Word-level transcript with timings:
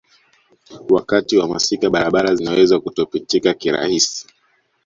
Wakati 0.89 1.37
wa 1.37 1.47
masika 1.47 1.89
barabara 1.89 2.35
zinaweza 2.35 2.79
kutopitika 2.79 3.53
kirahisi 3.53 4.27